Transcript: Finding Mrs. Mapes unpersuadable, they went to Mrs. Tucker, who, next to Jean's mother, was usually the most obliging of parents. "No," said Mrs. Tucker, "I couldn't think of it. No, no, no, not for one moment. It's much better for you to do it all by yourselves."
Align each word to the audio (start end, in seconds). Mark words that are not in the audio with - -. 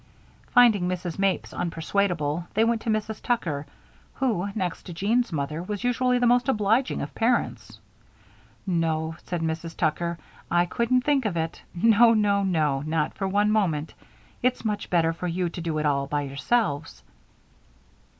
Finding 0.47 0.89
Mrs. 0.89 1.19
Mapes 1.19 1.53
unpersuadable, 1.53 2.47
they 2.55 2.63
went 2.63 2.81
to 2.81 2.89
Mrs. 2.89 3.21
Tucker, 3.21 3.67
who, 4.15 4.47
next 4.55 4.81
to 4.87 4.93
Jean's 4.95 5.31
mother, 5.31 5.61
was 5.61 5.83
usually 5.83 6.17
the 6.17 6.25
most 6.25 6.49
obliging 6.49 7.03
of 7.03 7.13
parents. 7.13 7.79
"No," 8.65 9.15
said 9.25 9.43
Mrs. 9.43 9.77
Tucker, 9.77 10.17
"I 10.49 10.65
couldn't 10.65 11.01
think 11.01 11.25
of 11.25 11.37
it. 11.37 11.61
No, 11.75 12.15
no, 12.15 12.41
no, 12.41 12.81
not 12.81 13.13
for 13.13 13.27
one 13.27 13.51
moment. 13.51 13.93
It's 14.41 14.65
much 14.65 14.89
better 14.89 15.13
for 15.13 15.27
you 15.27 15.49
to 15.49 15.61
do 15.61 15.77
it 15.77 15.85
all 15.85 16.07
by 16.07 16.23
yourselves." 16.23 17.03